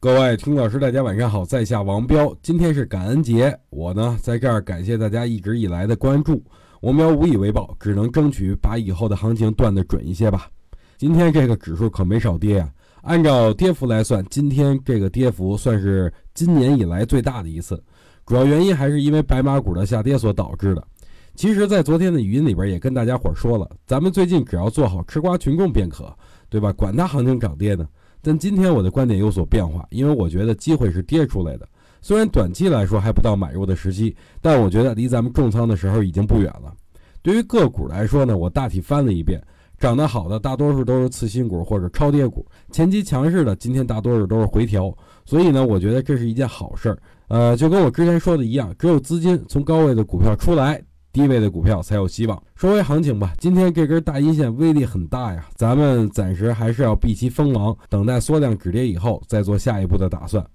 [0.00, 2.32] 各位听老师，大家晚上好，在下王彪。
[2.40, 6.40] 今天是感恩节，我呢在这儿感谢大家一直以来的关注。
[6.82, 10.48] 王彪无以为报，只能争取把以后的行情断得准一些吧。
[10.98, 12.72] 今天这个指数可没少跌呀，
[13.02, 17.82] 按照跌幅来算，今天这个跌幅算是今年以来最大的一次。
[18.24, 20.84] 主要原因还是因为白马股的下跌所导致的。
[21.34, 26.16] 其实，在昨天的语音里边也跟大家伙说了，咱们最近只要做好吃瓜群众便可，
[26.48, 26.72] 对吧？
[26.72, 27.84] 管它行情涨跌呢。
[28.28, 31.66] 但今天我的观点有所变化，因为我觉得机会是跌出来的。
[32.02, 36.70] 虽然短期来说还不到买入的时机，但我觉得离咱们重仓的时候已经不远了。
[37.22, 39.42] 对于个股来说呢，我大体翻了一遍，
[39.78, 46.98] 涨得好的大多数都是次新股或者超跌股，前期强势的今天大多数都是回调，所以呢，我觉得这是一件好事儿。
[47.28, 50.82] 呃，就跟我之前说的一样，只有资金从高位的股票出来。
[51.18, 52.40] 低位的股票才有希望。
[52.54, 60.46] 说回行情吧，今天这根大阴线威力很大呀，咱们暂时还是要避其锋芒，等待缩量止跌以后再做下一步的打算。